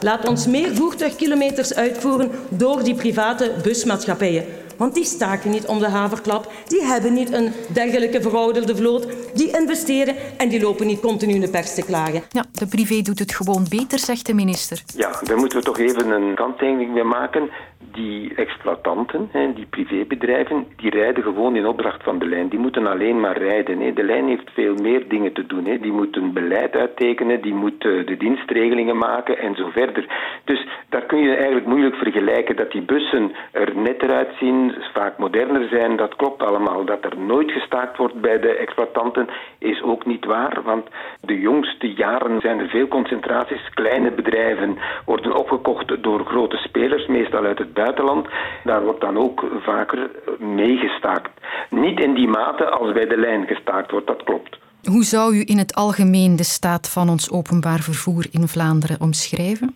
Laat 0.00 0.28
ons 0.28 0.46
meer 0.46 0.74
voertuigkilometers 0.74 1.74
uitvoeren 1.74 2.30
door 2.48 2.82
die 2.84 2.94
private 2.94 3.54
busmaatschappijen. 3.62 4.44
Want 4.76 4.94
die 4.94 5.04
staken 5.04 5.50
niet 5.50 5.66
om 5.66 5.78
de 5.78 5.88
haverklap. 5.88 6.52
Die 6.66 6.84
hebben 6.84 7.12
niet 7.12 7.32
een 7.32 7.52
dergelijke 7.72 8.22
verouderde 8.22 8.76
vloot. 8.76 9.06
Die 9.34 9.58
investeren 9.58 10.14
en 10.36 10.48
die 10.48 10.60
lopen 10.60 10.86
niet 10.86 11.00
continu 11.00 11.34
in 11.34 11.40
de 11.40 11.48
pers 11.50 11.74
te 11.74 11.82
klagen. 11.82 12.22
Ja, 12.30 12.44
de 12.52 12.66
privé 12.66 13.00
doet 13.02 13.18
het 13.18 13.34
gewoon 13.34 13.66
beter, 13.68 13.98
zegt 13.98 14.26
de 14.26 14.34
minister. 14.34 14.82
Ja, 14.96 15.20
daar 15.22 15.36
moeten 15.36 15.58
we 15.58 15.64
toch 15.64 15.78
even 15.78 16.10
een 16.10 16.34
kanttekening 16.34 16.92
mee 16.92 17.04
maken 17.04 17.50
die 17.92 18.34
exploitanten, 18.34 19.30
die 19.54 19.66
privébedrijven, 19.66 20.66
die 20.76 20.90
rijden 20.90 21.22
gewoon 21.22 21.56
in 21.56 21.66
opdracht 21.66 22.02
van 22.02 22.18
de 22.18 22.26
lijn. 22.26 22.48
Die 22.48 22.58
moeten 22.58 22.86
alleen 22.86 23.20
maar 23.20 23.38
rijden. 23.38 23.94
De 23.94 24.04
lijn 24.04 24.28
heeft 24.28 24.50
veel 24.52 24.74
meer 24.74 25.08
dingen 25.08 25.32
te 25.32 25.46
doen. 25.46 25.78
Die 25.80 25.92
moeten 25.92 26.32
beleid 26.32 26.74
uittekenen, 26.74 27.40
die 27.40 27.54
moeten 27.54 28.06
de 28.06 28.16
dienstregelingen 28.16 28.96
maken 28.96 29.38
en 29.38 29.54
zo 29.54 29.68
verder. 29.68 30.06
Dus 30.44 30.66
daar 30.88 31.02
kun 31.02 31.18
je 31.18 31.34
eigenlijk 31.34 31.66
moeilijk 31.66 31.96
vergelijken 31.96 32.56
dat 32.56 32.72
die 32.72 32.82
bussen 32.82 33.32
er 33.52 33.76
netter 33.76 34.10
uitzien, 34.10 34.74
vaak 34.92 35.18
moderner 35.18 35.68
zijn. 35.68 35.96
Dat 35.96 36.16
klopt 36.16 36.42
allemaal. 36.42 36.84
Dat 36.84 37.04
er 37.04 37.18
nooit 37.18 37.50
gestaakt 37.50 37.96
wordt 37.96 38.20
bij 38.20 38.40
de 38.40 38.54
exploitanten 38.54 39.28
is 39.58 39.82
ook 39.82 40.06
niet 40.06 40.24
waar, 40.24 40.62
want 40.62 40.88
de 41.20 41.40
jongste 41.40 41.92
jaren 41.92 42.40
zijn 42.40 42.58
er 42.58 42.68
veel 42.68 42.88
concentraties. 42.88 43.70
Kleine 43.74 44.10
bedrijven 44.10 44.78
worden 45.04 45.36
opgekocht 45.36 46.02
door 46.02 46.24
grote 46.24 46.56
spelers, 46.56 47.06
meestal 47.06 47.44
uit 47.44 47.58
het 47.58 47.74
buitenland. 47.76 48.26
Daar 48.64 48.82
wordt 48.82 49.00
dan 49.00 49.16
ook 49.16 49.44
vaker 49.60 50.10
meegestaakt. 50.38 51.30
Niet 51.70 52.00
in 52.00 52.14
die 52.14 52.28
mate 52.28 52.64
als 52.70 52.92
bij 52.92 53.06
de 53.06 53.16
lijn 53.16 53.46
gestaakt 53.46 53.90
wordt, 53.90 54.06
dat 54.06 54.22
klopt. 54.22 54.58
Hoe 54.82 55.04
zou 55.04 55.36
u 55.36 55.42
in 55.44 55.58
het 55.58 55.74
algemeen 55.74 56.36
de 56.36 56.44
staat 56.44 56.90
van 56.90 57.08
ons 57.08 57.30
openbaar 57.30 57.80
vervoer 57.80 58.26
in 58.30 58.48
Vlaanderen 58.48 59.00
omschrijven? 59.00 59.74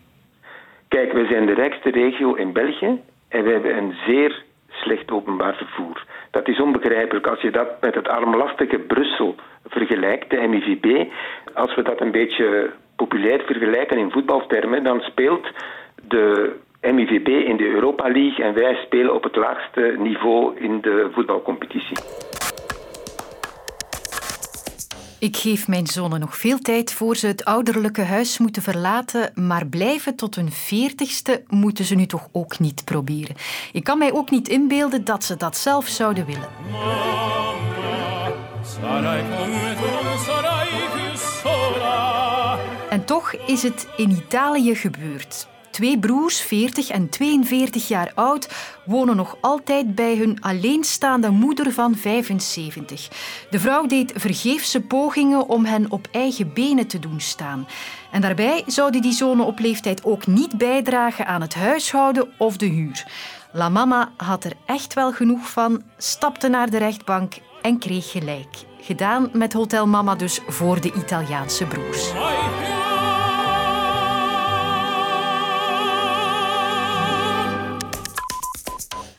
Kijk, 0.88 1.12
wij 1.12 1.26
zijn 1.26 1.46
de 1.46 1.54
rijkste 1.54 1.90
regio 1.90 2.34
in 2.34 2.52
België 2.52 3.00
en 3.28 3.44
we 3.44 3.50
hebben 3.50 3.76
een 3.76 3.94
zeer 4.06 4.44
slecht 4.70 5.10
openbaar 5.10 5.54
vervoer. 5.56 6.06
Dat 6.30 6.48
is 6.48 6.60
onbegrijpelijk 6.60 7.26
als 7.26 7.40
je 7.40 7.50
dat 7.50 7.80
met 7.80 7.94
het 7.94 8.08
armlastige 8.08 8.78
Brussel 8.78 9.34
vergelijkt, 9.66 10.30
de 10.30 10.46
MIVB. 10.48 11.10
Als 11.54 11.74
we 11.74 11.82
dat 11.82 12.00
een 12.00 12.10
beetje 12.10 12.70
populair 12.96 13.42
vergelijken 13.46 13.98
in 13.98 14.10
voetbaltermen, 14.10 14.84
dan 14.84 15.00
speelt 15.00 15.46
de 16.08 16.56
MIVB 16.80 17.28
in 17.28 17.56
de 17.56 17.68
Europa 17.68 18.10
League 18.10 18.44
en 18.44 18.54
wij 18.54 18.74
spelen 18.74 19.14
op 19.14 19.22
het 19.22 19.36
laagste 19.36 19.96
niveau 19.98 20.60
in 20.60 20.80
de 20.80 21.10
voetbalcompetitie. 21.12 21.96
Ik 25.18 25.36
geef 25.36 25.68
mijn 25.68 25.86
zonen 25.86 26.20
nog 26.20 26.36
veel 26.36 26.58
tijd 26.58 26.92
voor 26.92 27.16
ze 27.16 27.26
het 27.26 27.44
ouderlijke 27.44 28.02
huis 28.02 28.38
moeten 28.38 28.62
verlaten, 28.62 29.32
maar 29.34 29.66
blijven 29.66 30.16
tot 30.16 30.34
hun 30.34 30.50
veertigste 30.50 31.42
moeten 31.48 31.84
ze 31.84 31.94
nu 31.94 32.06
toch 32.06 32.28
ook 32.32 32.58
niet 32.58 32.84
proberen. 32.84 33.36
Ik 33.72 33.84
kan 33.84 33.98
mij 33.98 34.12
ook 34.12 34.30
niet 34.30 34.48
inbeelden 34.48 35.04
dat 35.04 35.24
ze 35.24 35.36
dat 35.36 35.56
zelf 35.56 35.86
zouden 35.86 36.26
willen. 36.26 36.48
En 42.90 43.04
toch 43.04 43.32
is 43.32 43.62
het 43.62 43.88
in 43.96 44.10
Italië 44.10 44.74
gebeurd. 44.74 45.48
Twee 45.80 45.98
broers, 45.98 46.40
40 46.40 46.88
en 46.88 47.08
42 47.08 47.88
jaar 47.88 48.12
oud, 48.14 48.48
wonen 48.84 49.16
nog 49.16 49.36
altijd 49.40 49.94
bij 49.94 50.16
hun 50.16 50.40
alleenstaande 50.40 51.30
moeder 51.30 51.72
van 51.72 51.94
75. 51.94 53.08
De 53.50 53.60
vrouw 53.60 53.86
deed 53.86 54.12
vergeefse 54.14 54.80
pogingen 54.80 55.48
om 55.48 55.64
hen 55.64 55.90
op 55.90 56.08
eigen 56.10 56.52
benen 56.52 56.86
te 56.86 56.98
doen 56.98 57.20
staan. 57.20 57.68
En 58.10 58.20
daarbij 58.20 58.62
zouden 58.66 59.02
die 59.02 59.12
zonen 59.12 59.46
op 59.46 59.58
leeftijd 59.58 60.04
ook 60.04 60.26
niet 60.26 60.58
bijdragen 60.58 61.26
aan 61.26 61.40
het 61.40 61.54
huishouden 61.54 62.28
of 62.38 62.56
de 62.56 62.66
huur. 62.66 63.06
La 63.52 63.68
mama 63.68 64.12
had 64.16 64.44
er 64.44 64.52
echt 64.66 64.94
wel 64.94 65.12
genoeg 65.12 65.50
van, 65.50 65.82
stapte 65.96 66.48
naar 66.48 66.70
de 66.70 66.78
rechtbank 66.78 67.34
en 67.62 67.78
kreeg 67.78 68.10
gelijk. 68.10 68.56
Gedaan 68.80 69.30
met 69.32 69.52
Hotel 69.52 69.86
Mama 69.86 70.14
dus 70.14 70.40
voor 70.46 70.80
de 70.80 70.92
Italiaanse 70.92 71.66
broers. 71.66 72.12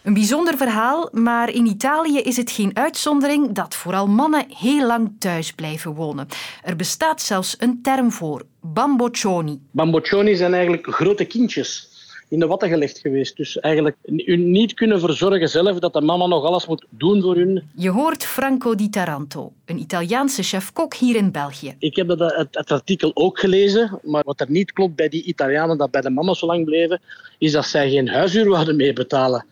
Een 0.03 0.13
bijzonder 0.13 0.57
verhaal, 0.57 1.09
maar 1.11 1.49
in 1.49 1.65
Italië 1.65 2.17
is 2.17 2.37
het 2.37 2.51
geen 2.51 2.77
uitzondering 2.77 3.51
dat 3.51 3.75
vooral 3.75 4.07
mannen 4.07 4.45
heel 4.57 4.87
lang 4.87 5.11
thuis 5.19 5.53
blijven 5.53 5.93
wonen. 5.93 6.27
Er 6.63 6.75
bestaat 6.75 7.21
zelfs 7.21 7.55
een 7.59 7.79
term 7.81 8.11
voor, 8.11 8.45
bamboccioni. 8.61 9.59
Bamboccioni 9.71 10.35
zijn 10.35 10.53
eigenlijk 10.53 10.87
grote 10.87 11.25
kindjes 11.25 11.89
in 12.29 12.39
de 12.39 12.47
watten 12.47 12.69
gelegd 12.69 12.99
geweest. 12.99 13.37
Dus 13.37 13.59
eigenlijk 13.59 13.95
u 14.05 14.37
niet 14.37 14.73
kunnen 14.73 14.99
verzorgen 14.99 15.49
zelf 15.49 15.79
dat 15.79 15.93
de 15.93 16.01
mama 16.01 16.27
nog 16.27 16.43
alles 16.43 16.67
moet 16.67 16.85
doen 16.89 17.21
voor 17.21 17.35
hun. 17.35 17.63
Je 17.75 17.89
hoort 17.89 18.25
Franco 18.25 18.75
di 18.75 18.89
Taranto, 18.89 19.53
een 19.65 19.79
Italiaanse 19.79 20.43
chef-kok 20.43 20.93
hier 20.93 21.15
in 21.15 21.31
België. 21.31 21.75
Ik 21.79 21.95
heb 21.95 22.07
dat, 22.07 22.19
het, 22.19 22.47
het, 22.51 22.71
artikel 22.71 23.11
ook 23.13 23.39
gelezen, 23.39 23.99
maar 24.03 24.23
wat 24.25 24.39
er 24.39 24.49
niet 24.49 24.71
klopt 24.71 24.95
bij 24.95 25.09
die 25.09 25.23
Italianen 25.23 25.77
dat 25.77 25.91
bij 25.91 26.01
de 26.01 26.09
mama 26.09 26.33
zo 26.33 26.45
lang 26.45 26.65
bleven, 26.65 27.01
is 27.37 27.51
dat 27.51 27.65
zij 27.65 27.89
geen 27.89 28.07
huishuur 28.07 28.49
wilden 28.49 28.75
meebetalen 28.75 29.45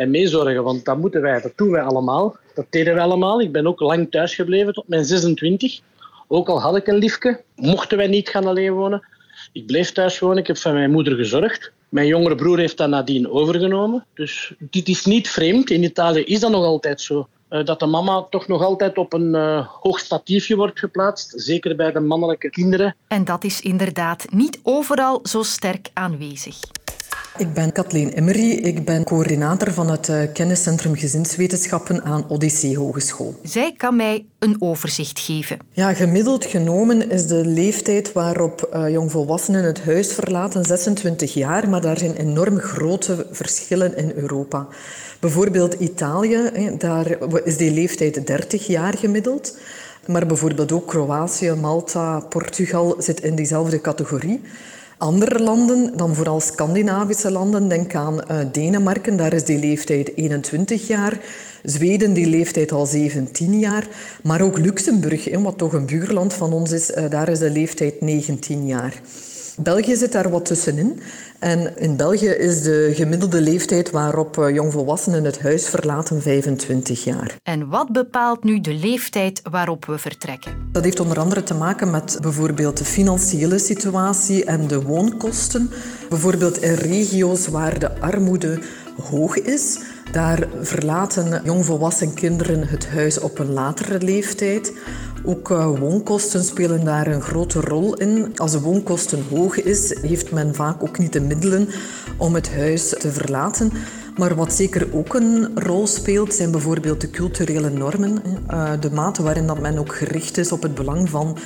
en 0.00 0.10
meezorgen. 0.10 0.62
Want 0.62 0.84
dat 0.84 0.98
moeten 0.98 1.22
wij, 1.22 1.40
dat 1.40 1.52
doen 1.56 1.70
wij 1.70 1.82
allemaal. 1.82 2.36
Dat 2.54 2.66
deden 2.70 2.94
wij 2.94 3.02
allemaal. 3.02 3.40
Ik 3.40 3.52
ben 3.52 3.66
ook 3.66 3.80
lang 3.80 4.10
thuis 4.10 4.34
gebleven 4.34 4.72
tot 4.72 4.88
mijn 4.88 5.04
26. 5.04 5.80
Ook 6.28 6.48
al 6.48 6.60
had 6.60 6.76
ik 6.76 6.86
een 6.86 6.96
liefje, 6.96 7.40
mochten 7.54 7.96
wij 7.96 8.06
niet 8.06 8.28
gaan 8.28 8.46
alleen 8.46 8.72
wonen. 8.72 9.06
Ik 9.52 9.66
bleef 9.66 9.92
thuis 9.92 10.18
wonen, 10.18 10.38
ik 10.38 10.46
heb 10.46 10.56
van 10.56 10.72
mijn 10.72 10.90
moeder 10.90 11.16
gezorgd. 11.16 11.72
Mijn 11.88 12.06
jongere 12.06 12.34
broer 12.34 12.58
heeft 12.58 12.76
dat 12.76 12.88
nadien 12.88 13.30
overgenomen. 13.30 14.06
Dus 14.14 14.54
dit 14.58 14.88
is 14.88 15.04
niet 15.04 15.28
vreemd. 15.28 15.70
In 15.70 15.82
Italië 15.82 16.22
is 16.22 16.40
dat 16.40 16.50
nog 16.50 16.64
altijd 16.64 17.00
zo. 17.00 17.28
Eh, 17.48 17.64
dat 17.64 17.80
de 17.80 17.86
mama 17.86 18.26
toch 18.30 18.48
nog 18.48 18.62
altijd 18.62 18.98
op 18.98 19.12
een 19.12 19.34
uh, 19.34 19.66
hoog 19.80 19.98
statiefje 19.98 20.56
wordt 20.56 20.78
geplaatst. 20.78 21.32
Zeker 21.36 21.76
bij 21.76 21.92
de 21.92 22.00
mannelijke 22.00 22.50
kinderen. 22.50 22.96
En 23.08 23.24
dat 23.24 23.44
is 23.44 23.60
inderdaad 23.60 24.26
niet 24.30 24.60
overal 24.62 25.20
zo 25.22 25.42
sterk 25.42 25.88
aanwezig. 25.94 26.56
Ik 27.38 27.52
ben 27.52 27.72
Kathleen 27.72 28.08
Emery. 28.08 28.50
Ik 28.50 28.84
ben 28.84 29.04
coördinator 29.04 29.72
van 29.72 29.90
het 29.90 30.08
eh, 30.08 30.22
kenniscentrum 30.32 30.94
gezinswetenschappen 30.94 32.02
aan 32.02 32.24
Odyssee 32.28 32.78
Hogeschool. 32.78 33.34
Zij 33.42 33.74
kan 33.76 33.96
mij 33.96 34.26
een 34.38 34.56
overzicht 34.58 35.20
geven. 35.20 35.58
Ja, 35.70 35.94
gemiddeld 35.94 36.44
genomen 36.44 37.10
is 37.10 37.26
de 37.26 37.44
leeftijd 37.44 38.12
waarop 38.12 38.70
uh, 38.74 38.90
jongvolwassenen 38.90 39.64
het 39.64 39.84
huis 39.84 40.12
verlaten 40.12 40.64
26 40.64 41.34
jaar, 41.34 41.68
maar 41.68 41.80
daar 41.80 41.98
zijn 41.98 42.14
enorm 42.16 42.58
grote 42.58 43.26
verschillen 43.30 43.96
in 43.96 44.12
Europa. 44.16 44.66
Bijvoorbeeld 45.20 45.74
Italië, 45.74 46.50
daar 46.78 47.16
is 47.44 47.56
die 47.56 47.72
leeftijd 47.72 48.26
30 48.26 48.66
jaar 48.66 48.98
gemiddeld. 48.98 49.58
Maar 50.06 50.26
bijvoorbeeld 50.26 50.72
ook 50.72 50.88
Kroatië, 50.88 51.50
Malta, 51.50 52.20
Portugal 52.20 52.94
zit 52.98 53.20
in 53.20 53.34
diezelfde 53.34 53.80
categorie. 53.80 54.40
Andere 55.00 55.38
landen, 55.38 55.96
dan 55.96 56.14
vooral 56.14 56.40
Scandinavische 56.40 57.30
landen, 57.30 57.68
denk 57.68 57.94
aan 57.94 58.14
uh, 58.14 58.38
Denemarken, 58.52 59.16
daar 59.16 59.32
is 59.32 59.44
die 59.44 59.58
leeftijd 59.58 60.16
21 60.16 60.86
jaar. 60.86 61.20
Zweden, 61.62 62.12
die 62.12 62.26
leeftijd 62.26 62.72
al 62.72 62.86
17 62.86 63.58
jaar. 63.58 63.88
Maar 64.22 64.40
ook 64.40 64.58
Luxemburg, 64.58 65.38
wat 65.38 65.58
toch 65.58 65.72
een 65.72 65.86
buurland 65.86 66.34
van 66.34 66.52
ons 66.52 66.70
is, 66.72 66.90
uh, 66.90 67.10
daar 67.10 67.28
is 67.28 67.38
de 67.38 67.50
leeftijd 67.50 68.00
19 68.00 68.66
jaar. 68.66 69.00
België 69.62 69.96
zit 69.96 70.12
daar 70.12 70.30
wat 70.30 70.44
tussenin. 70.44 71.00
En 71.38 71.78
in 71.78 71.96
België 71.96 72.28
is 72.28 72.62
de 72.62 72.92
gemiddelde 72.94 73.40
leeftijd 73.40 73.90
waarop 73.90 74.38
eh, 74.38 74.54
jongvolwassenen 74.54 75.24
het 75.24 75.40
huis 75.40 75.68
verlaten 75.68 76.22
25 76.22 77.04
jaar. 77.04 77.36
En 77.42 77.68
wat 77.68 77.92
bepaalt 77.92 78.44
nu 78.44 78.60
de 78.60 78.74
leeftijd 78.74 79.40
waarop 79.50 79.84
we 79.84 79.98
vertrekken? 79.98 80.52
Dat 80.72 80.84
heeft 80.84 81.00
onder 81.00 81.18
andere 81.18 81.42
te 81.42 81.54
maken 81.54 81.90
met 81.90 82.18
bijvoorbeeld 82.20 82.76
de 82.76 82.84
financiële 82.84 83.58
situatie 83.58 84.44
en 84.44 84.66
de 84.66 84.82
woonkosten. 84.82 85.70
Bijvoorbeeld 86.08 86.62
in 86.62 86.74
regio's 86.74 87.46
waar 87.46 87.78
de 87.78 88.00
armoede 88.00 88.58
hoog 89.02 89.36
is, 89.36 89.78
daar 90.12 90.48
verlaten 90.60 91.40
jongvolwassen 91.44 92.14
kinderen 92.14 92.68
het 92.68 92.88
huis 92.88 93.18
op 93.18 93.38
een 93.38 93.52
latere 93.52 94.00
leeftijd. 94.00 94.72
Ook 95.24 95.50
uh, 95.50 95.78
woonkosten 95.78 96.44
spelen 96.44 96.84
daar 96.84 97.06
een 97.06 97.22
grote 97.22 97.60
rol 97.60 97.94
in. 97.94 98.32
Als 98.36 98.52
de 98.52 98.60
woonkosten 98.60 99.24
hoog 99.30 99.62
is, 99.62 99.96
heeft 100.02 100.32
men 100.32 100.54
vaak 100.54 100.82
ook 100.82 100.98
niet 100.98 101.12
de 101.12 101.20
middelen 101.20 101.68
om 102.16 102.34
het 102.34 102.54
huis 102.54 102.88
te 102.88 103.12
verlaten. 103.12 103.72
Maar 104.16 104.34
wat 104.34 104.52
zeker 104.52 104.88
ook 104.92 105.14
een 105.14 105.48
rol 105.54 105.86
speelt, 105.86 106.34
zijn 106.34 106.50
bijvoorbeeld 106.50 107.00
de 107.00 107.10
culturele 107.10 107.70
normen. 107.70 108.22
Uh, 108.50 108.72
de 108.80 108.90
mate 108.90 109.22
waarin 109.22 109.46
dat 109.46 109.60
men 109.60 109.78
ook 109.78 109.94
gericht 109.94 110.38
is 110.38 110.52
op 110.52 110.62
het 110.62 110.74
belang 110.74 111.10
van 111.10 111.36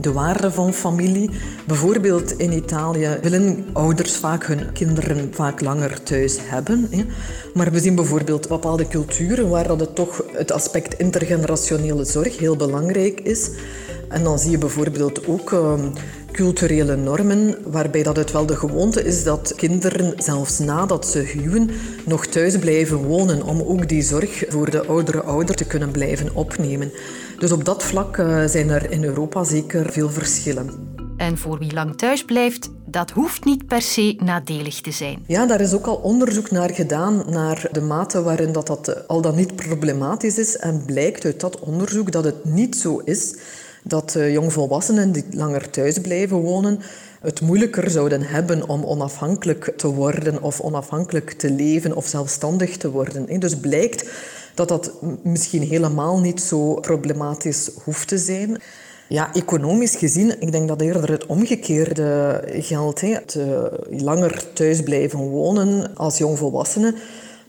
de 0.00 0.12
waarde 0.12 0.50
van 0.50 0.72
familie. 0.72 1.30
Bijvoorbeeld 1.66 2.38
in 2.38 2.52
Italië 2.52 3.18
willen 3.22 3.66
ouders 3.72 4.16
vaak 4.16 4.46
hun 4.46 4.72
kinderen 4.72 5.28
vaak 5.34 5.60
langer 5.60 6.02
thuis 6.02 6.38
hebben. 6.40 6.88
Maar 7.54 7.72
we 7.72 7.80
zien 7.80 7.94
bijvoorbeeld 7.94 8.48
bepaalde 8.48 8.88
culturen 8.88 9.48
waar 9.48 9.66
dat 9.66 9.80
het 9.80 9.94
toch 9.94 10.24
het 10.32 10.52
aspect 10.52 10.98
intergenerationele 10.98 12.04
zorg 12.04 12.38
heel 12.38 12.56
belangrijk 12.56 13.20
is. 13.20 13.50
En 14.08 14.22
dan 14.22 14.38
zie 14.38 14.50
je 14.50 14.58
bijvoorbeeld 14.58 15.26
ook 15.26 15.50
uh, 15.50 15.72
culturele 16.32 16.96
normen, 16.96 17.56
waarbij 17.66 18.02
dat 18.02 18.16
het 18.16 18.32
wel 18.32 18.46
de 18.46 18.56
gewoonte 18.56 19.04
is 19.04 19.24
dat 19.24 19.52
kinderen, 19.56 20.14
zelfs 20.16 20.58
nadat 20.58 21.06
ze 21.06 21.18
huwen, 21.18 21.70
nog 22.06 22.26
thuis 22.26 22.58
blijven 22.58 22.96
wonen 22.96 23.42
om 23.42 23.62
ook 23.62 23.88
die 23.88 24.02
zorg 24.02 24.44
voor 24.48 24.70
de 24.70 24.86
oudere 24.86 25.22
ouder 25.22 25.54
te 25.54 25.64
kunnen 25.64 25.90
blijven 25.90 26.34
opnemen. 26.34 26.92
Dus 27.38 27.52
op 27.52 27.64
dat 27.64 27.82
vlak 27.82 28.16
uh, 28.16 28.44
zijn 28.46 28.70
er 28.70 28.90
in 28.90 29.04
Europa 29.04 29.44
zeker 29.44 29.92
veel 29.92 30.10
verschillen. 30.10 30.90
En 31.16 31.38
voor 31.38 31.58
wie 31.58 31.72
lang 31.72 31.96
thuis 31.96 32.24
blijft, 32.24 32.70
dat 32.84 33.10
hoeft 33.10 33.44
niet 33.44 33.66
per 33.66 33.82
se 33.82 34.16
nadelig 34.24 34.80
te 34.80 34.90
zijn. 34.90 35.24
Ja, 35.26 35.46
daar 35.46 35.60
is 35.60 35.72
ook 35.74 35.86
al 35.86 35.96
onderzoek 35.96 36.50
naar 36.50 36.70
gedaan, 36.70 37.24
naar 37.28 37.68
de 37.72 37.80
mate 37.80 38.22
waarin 38.22 38.52
dat, 38.52 38.66
dat 38.66 39.08
al 39.08 39.20
dan 39.20 39.36
niet 39.36 39.56
problematisch 39.56 40.38
is. 40.38 40.56
En 40.56 40.82
blijkt 40.86 41.24
uit 41.24 41.40
dat 41.40 41.60
onderzoek 41.60 42.12
dat 42.12 42.24
het 42.24 42.44
niet 42.44 42.76
zo 42.76 43.00
is 43.04 43.34
dat 43.82 44.14
uh, 44.16 44.32
jongvolwassenen 44.32 45.12
die 45.12 45.24
langer 45.30 45.70
thuis 45.70 45.98
blijven 45.98 46.36
wonen 46.36 46.80
het 47.22 47.40
moeilijker 47.40 47.90
zouden 47.90 48.22
hebben 48.22 48.68
om 48.68 48.84
onafhankelijk 48.84 49.72
te 49.76 49.88
worden 49.88 50.42
of 50.42 50.60
onafhankelijk 50.60 51.30
te 51.32 51.50
leven 51.50 51.96
of 51.96 52.06
zelfstandig 52.06 52.76
te 52.76 52.90
worden. 52.90 53.40
Dus 53.40 53.56
blijkt 53.56 54.10
dat 54.54 54.68
dat 54.68 54.92
misschien 55.22 55.62
helemaal 55.62 56.20
niet 56.20 56.40
zo 56.40 56.74
problematisch 56.74 57.70
hoeft 57.84 58.08
te 58.08 58.18
zijn. 58.18 58.60
Ja, 59.08 59.34
economisch 59.34 59.96
gezien, 59.96 60.40
ik 60.40 60.52
denk 60.52 60.68
dat 60.68 60.80
eerder 60.80 61.10
het 61.10 61.26
omgekeerde 61.26 62.42
geldt. 62.48 63.02
Uh, 63.02 63.62
langer 63.90 64.52
thuis 64.52 64.82
blijven 64.82 65.18
wonen 65.18 65.96
als 65.96 66.18
jongvolwassene 66.18 66.94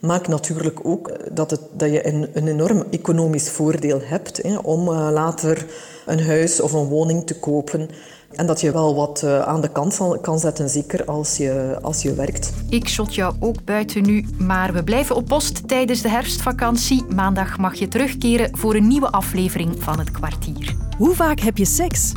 maakt 0.05 0.27
natuurlijk 0.27 0.79
ook 0.83 1.11
dat, 1.31 1.51
het, 1.51 1.61
dat 1.71 1.91
je 1.91 2.07
een, 2.07 2.27
een 2.33 2.47
enorm 2.47 2.83
economisch 2.89 3.49
voordeel 3.49 3.99
hebt 4.03 4.41
hè, 4.41 4.57
om 4.57 4.87
uh, 4.87 5.09
later 5.11 5.65
een 6.05 6.25
huis 6.25 6.61
of 6.61 6.73
een 6.73 6.85
woning 6.85 7.25
te 7.25 7.39
kopen. 7.39 7.89
En 8.31 8.45
dat 8.45 8.61
je 8.61 8.71
wel 8.71 8.95
wat 8.95 9.21
uh, 9.25 9.39
aan 9.39 9.61
de 9.61 9.69
kant 9.69 10.01
kan 10.21 10.39
zetten, 10.39 10.69
zeker 10.69 11.05
als 11.05 11.37
je, 11.37 11.77
als 11.81 12.01
je 12.01 12.13
werkt. 12.13 12.53
Ik 12.69 12.87
shot 12.87 13.15
jou 13.15 13.35
ook 13.39 13.63
buiten 13.63 14.03
nu, 14.03 14.25
maar 14.37 14.73
we 14.73 14.83
blijven 14.83 15.15
op 15.15 15.25
post 15.25 15.67
tijdens 15.67 16.01
de 16.01 16.09
herfstvakantie. 16.09 17.03
Maandag 17.15 17.57
mag 17.57 17.75
je 17.75 17.87
terugkeren 17.87 18.57
voor 18.57 18.75
een 18.75 18.87
nieuwe 18.87 19.11
aflevering 19.11 19.83
van 19.83 19.99
Het 19.99 20.11
Kwartier. 20.11 20.75
Hoe 20.97 21.15
vaak 21.15 21.39
heb 21.39 21.57
je 21.57 21.65
seks? 21.65 22.11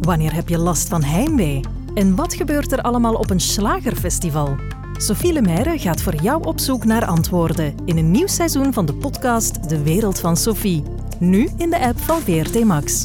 Wanneer 0.00 0.34
heb 0.34 0.48
je 0.48 0.58
last 0.58 0.88
van 0.88 1.02
heimwee? 1.02 1.60
En 1.94 2.16
wat 2.16 2.34
gebeurt 2.34 2.72
er 2.72 2.82
allemaal 2.82 3.14
op 3.14 3.30
een 3.30 3.40
slagerfestival? 3.40 4.56
Sophie 5.02 5.32
Lemaire 5.32 5.78
gaat 5.78 6.02
voor 6.02 6.14
jou 6.14 6.44
op 6.44 6.60
zoek 6.60 6.84
naar 6.84 7.04
antwoorden 7.04 7.74
in 7.84 7.96
een 7.96 8.10
nieuw 8.10 8.26
seizoen 8.26 8.72
van 8.72 8.86
de 8.86 8.94
podcast 8.94 9.68
De 9.68 9.82
Wereld 9.82 10.20
van 10.20 10.36
Sophie. 10.36 10.82
Nu 11.18 11.48
in 11.56 11.70
de 11.70 11.80
app 11.80 11.98
van 11.98 12.20
VRT 12.20 12.64
Max. 12.64 13.04